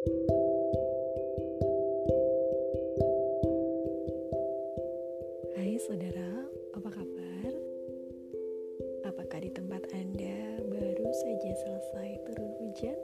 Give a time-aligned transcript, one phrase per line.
[0.00, 0.08] Hai
[5.76, 7.52] saudara, apa kabar?
[9.04, 12.96] Apakah di tempat Anda baru saja selesai turun hujan?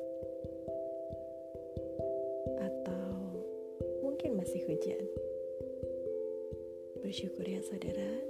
[2.64, 3.45] Atau
[4.01, 5.05] mungkin masih hujan?
[7.05, 8.25] Bersyukur ya saudara,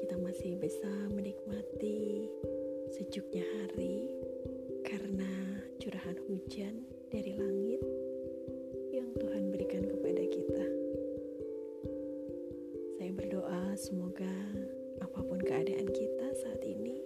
[0.00, 2.32] kita masih bisa menikmati
[2.96, 4.08] sejuknya hari
[4.88, 7.84] karena curahan hujan dari langit
[8.88, 10.64] yang Tuhan berikan kepada kita.
[12.96, 14.32] Saya berdoa semoga
[14.96, 17.04] apa pun keadaan kita saat ini,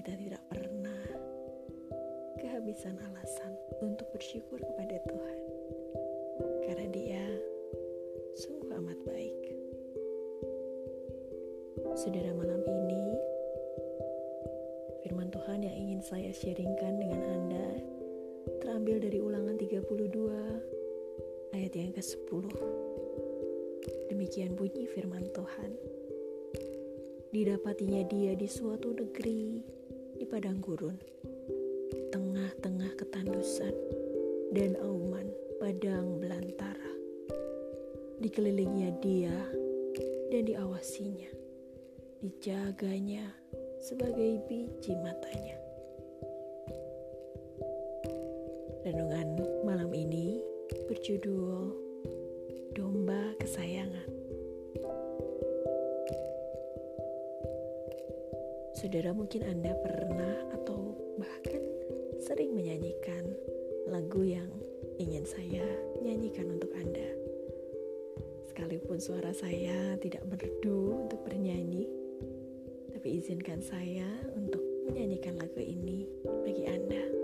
[0.00, 1.04] kita tidak pernah
[2.40, 3.52] kehabisan alasan
[3.84, 5.38] untuk bersyukur kepada Tuhan.
[6.64, 7.24] Karena dia
[8.40, 9.40] sungguh amat baik.
[11.92, 13.04] Saudara malam ini,
[15.04, 17.93] firman Tuhan yang ingin saya sharingkan dengan Anda
[18.74, 22.42] terambil dari ulangan 32 ayat yang ke-10.
[24.10, 25.78] Demikian bunyi firman Tuhan.
[27.30, 29.62] Didapatinya dia di suatu negeri
[30.18, 30.98] di padang gurun,
[32.10, 33.70] tengah-tengah ketandusan
[34.50, 35.30] dan auman
[35.62, 36.90] padang belantara.
[38.18, 39.38] Dikelilinginya dia
[40.34, 41.30] dan diawasinya,
[42.26, 43.22] dijaganya
[43.78, 45.63] sebagai biji matanya.
[48.84, 50.44] Renungan malam ini
[50.92, 51.72] berjudul
[52.76, 54.12] Domba Kesayangan.
[58.76, 61.64] Saudara mungkin Anda pernah atau bahkan
[62.20, 63.24] sering menyanyikan
[63.88, 64.52] lagu yang
[65.00, 65.64] ingin saya
[66.04, 67.08] nyanyikan untuk Anda.
[68.52, 71.88] Sekalipun suara saya tidak merdu untuk bernyanyi,
[72.92, 76.04] tapi izinkan saya untuk menyanyikan lagu ini
[76.44, 77.23] bagi Anda.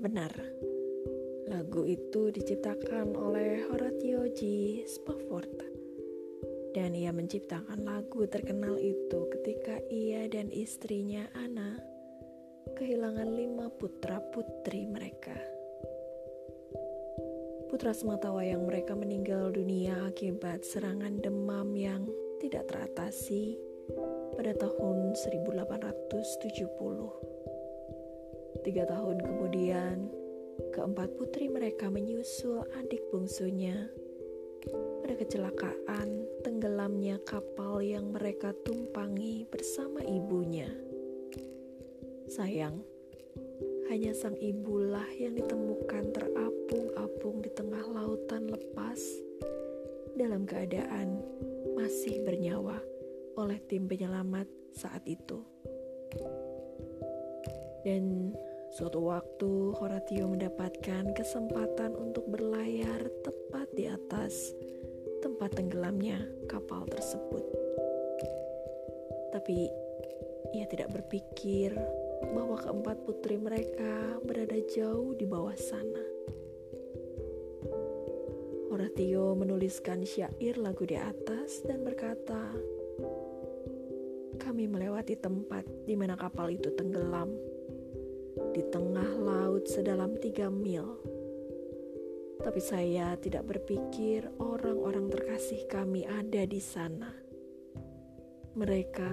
[0.00, 0.32] Benar.
[1.52, 4.40] Lagu itu diciptakan oleh Horatio G.
[4.88, 5.52] Spafford.
[6.72, 11.76] Dan ia menciptakan lagu terkenal itu ketika ia dan istrinya Anna
[12.80, 15.36] kehilangan lima putra putri mereka.
[17.68, 22.08] Putra sematawayang mereka meninggal dunia akibat serangan demam yang
[22.40, 23.56] tidak teratasi
[24.36, 27.51] pada tahun 1870.
[28.62, 30.06] Tiga tahun kemudian,
[30.70, 33.90] keempat putri mereka menyusul adik bungsunya
[35.02, 40.70] pada kecelakaan tenggelamnya kapal yang mereka tumpangi bersama ibunya.
[42.30, 42.86] Sayang,
[43.90, 49.02] hanya sang ibulah yang ditemukan terapung-apung di tengah lautan lepas
[50.14, 51.18] dalam keadaan
[51.74, 52.78] masih bernyawa
[53.34, 55.42] oleh tim penyelamat saat itu.
[57.82, 58.30] Dan
[58.72, 64.56] suatu waktu Horatio mendapatkan kesempatan untuk berlayar tepat di atas
[65.20, 67.44] tempat tenggelamnya kapal tersebut.
[69.28, 69.68] Tapi
[70.56, 71.76] ia tidak berpikir
[72.32, 76.04] bahwa keempat putri mereka berada jauh di bawah sana.
[78.72, 82.40] Horatio menuliskan syair lagu di atas dan berkata,
[84.40, 87.51] "Kami melewati tempat di mana kapal itu tenggelam
[88.52, 91.00] di tengah laut sedalam tiga mil.
[92.44, 97.08] Tapi saya tidak berpikir orang-orang terkasih kami ada di sana.
[98.52, 99.10] Mereka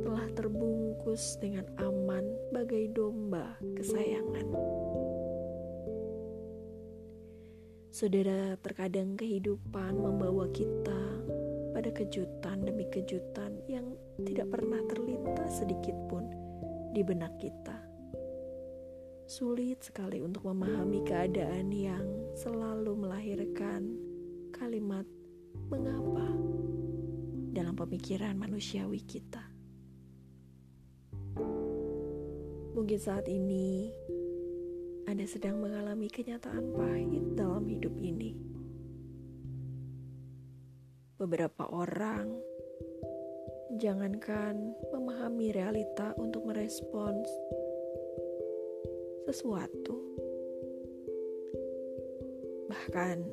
[0.00, 2.24] telah terbungkus dengan aman
[2.56, 4.48] bagai domba kesayangan.
[7.92, 11.00] Saudara, terkadang kehidupan membawa kita
[11.76, 13.84] pada kejutan demi kejutan yang
[14.24, 16.24] tidak pernah terlintas sedikit pun
[16.96, 17.75] di benak kita.
[19.26, 22.06] Sulit sekali untuk memahami keadaan yang
[22.38, 23.98] selalu melahirkan
[24.54, 25.02] kalimat
[25.66, 26.30] "mengapa"
[27.50, 29.42] dalam pemikiran manusiawi kita.
[32.78, 33.90] Mungkin saat ini
[35.10, 38.38] Anda sedang mengalami kenyataan pahit dalam hidup ini.
[41.18, 42.30] Beberapa orang
[43.74, 47.26] jangankan memahami realita untuk merespons
[49.26, 49.98] sesuatu,
[52.70, 53.26] bahkan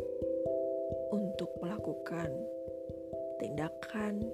[1.13, 2.34] untuk melakukan
[3.38, 4.25] tindakan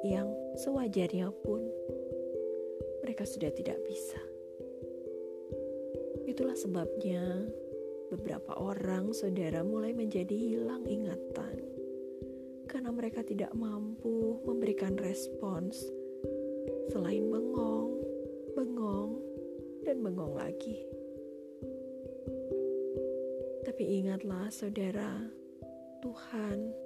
[0.00, 1.68] yang sewajarnya pun
[3.04, 4.16] mereka sudah tidak bisa.
[6.24, 7.44] Itulah sebabnya
[8.08, 11.60] beberapa orang saudara mulai menjadi hilang ingatan
[12.72, 15.92] karena mereka tidak mampu memberikan respons
[16.88, 18.00] selain bengong,
[18.56, 19.20] bengong,
[19.84, 21.01] dan bengong lagi.
[23.72, 25.16] Tapi ingatlah saudara,
[26.04, 26.76] Tuhan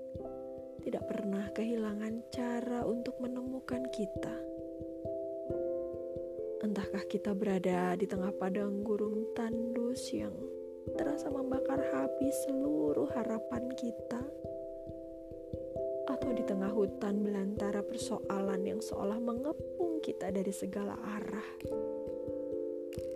[0.87, 4.31] tidak pernah kehilangan cara untuk menemukan kita.
[6.63, 10.31] Entahkah kita berada di tengah padang gurun tandus yang
[10.95, 14.23] terasa membakar habis seluruh harapan kita
[16.07, 21.51] atau di tengah hutan belantara persoalan yang seolah mengepung kita dari segala arah.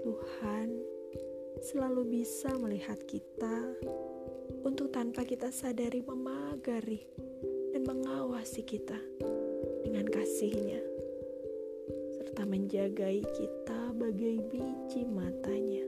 [0.03, 0.90] Tuhan
[1.61, 3.77] selalu bisa melihat kita
[4.65, 7.05] untuk tanpa kita sadari memagari
[7.77, 8.97] dan mengawasi kita
[9.85, 10.81] dengan kasihnya
[12.17, 15.85] serta menjagai kita bagai biji matanya.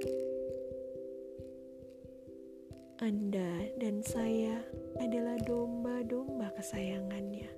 [3.00, 4.60] Anda dan saya
[5.00, 7.48] adalah domba-domba kesayangannya.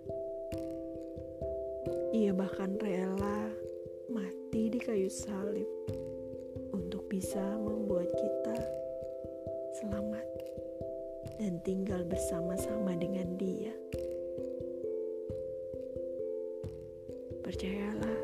[2.14, 3.50] Ia bahkan rela
[4.06, 5.66] mati di kayu salib
[7.14, 8.58] bisa membuat kita
[9.78, 10.26] selamat
[11.38, 13.70] dan tinggal bersama-sama dengan Dia.
[17.46, 18.18] Percayalah,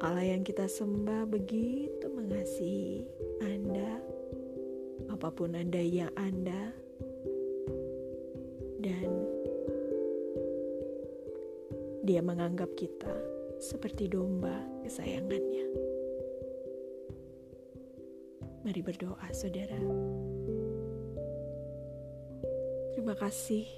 [0.00, 3.04] Allah yang kita sembah begitu mengasihi
[3.44, 4.00] Anda
[5.12, 6.72] apa pun Anda yang Anda
[8.80, 9.08] dan
[12.08, 13.12] dia menganggap kita
[13.60, 15.83] seperti domba kesayangannya.
[18.64, 19.76] Mari berdoa, saudara.
[22.96, 23.68] Terima kasih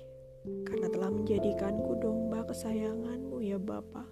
[0.62, 4.06] karena telah menjadikanku domba kesayanganmu ya Bapa.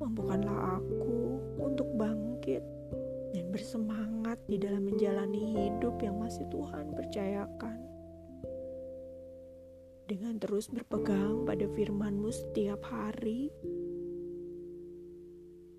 [0.00, 2.64] Mampukanlah aku untuk bangkit
[3.36, 7.84] dan bersemangat di dalam menjalani hidup yang masih Tuhan percayakan.
[10.08, 13.52] Dengan terus berpegang pada firman-Mu setiap hari,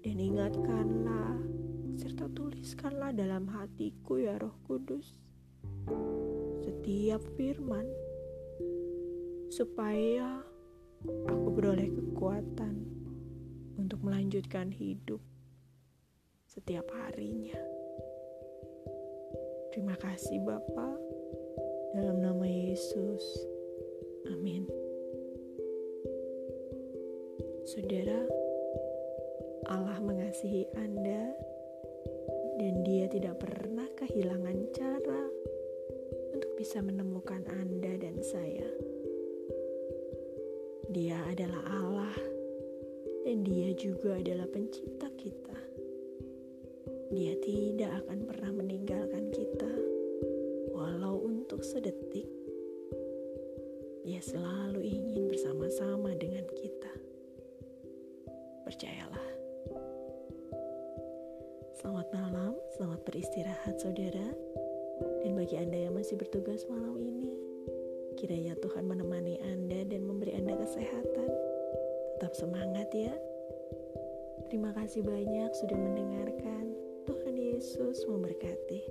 [0.06, 1.63] dan ingatkanlah
[1.94, 5.18] serta tuliskanlah dalam hatiku ya Roh Kudus
[6.64, 7.86] setiap firman
[9.54, 10.42] supaya
[11.06, 12.82] aku beroleh kekuatan
[13.78, 15.20] untuk melanjutkan hidup
[16.50, 17.58] setiap harinya.
[19.74, 20.90] Terima kasih Bapa,
[21.98, 23.26] dalam nama Yesus.
[24.30, 24.70] Amin.
[27.66, 28.22] Saudara,
[29.66, 31.34] Allah mengasihi Anda
[32.58, 35.24] dan dia tidak pernah kehilangan cara
[36.34, 38.68] untuk bisa menemukan Anda dan saya.
[40.94, 42.16] Dia adalah Allah
[43.26, 45.58] dan dia juga adalah pencipta kita.
[47.14, 49.70] Dia tidak akan pernah meninggalkan kita,
[50.74, 52.26] walau untuk sedetik.
[54.04, 57.13] Dia selalu ingin bersama-sama dengan kita.
[62.04, 64.28] Selamat malam, selamat beristirahat, saudara.
[65.24, 67.32] Dan bagi Anda yang masih bertugas malam ini,
[68.20, 71.32] kiranya Tuhan menemani Anda dan memberi Anda kesehatan.
[72.20, 73.16] Tetap semangat ya.
[74.52, 76.76] Terima kasih banyak sudah mendengarkan.
[77.40, 78.84] Yesus memberkati.